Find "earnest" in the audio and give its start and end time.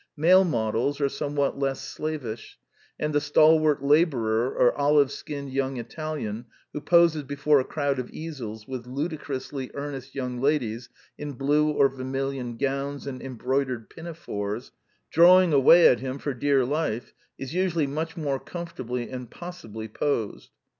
9.75-10.15